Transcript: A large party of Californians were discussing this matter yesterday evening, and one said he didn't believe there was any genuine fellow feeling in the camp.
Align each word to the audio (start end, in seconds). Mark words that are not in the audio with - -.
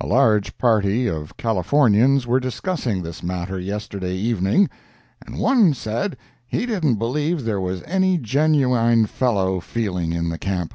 A 0.00 0.06
large 0.08 0.58
party 0.58 1.06
of 1.06 1.36
Californians 1.36 2.26
were 2.26 2.40
discussing 2.40 3.04
this 3.04 3.22
matter 3.22 3.56
yesterday 3.56 4.16
evening, 4.16 4.68
and 5.24 5.38
one 5.38 5.74
said 5.74 6.16
he 6.44 6.66
didn't 6.66 6.96
believe 6.96 7.44
there 7.44 7.60
was 7.60 7.84
any 7.84 8.18
genuine 8.18 9.06
fellow 9.06 9.60
feeling 9.60 10.12
in 10.12 10.28
the 10.28 10.38
camp. 10.38 10.74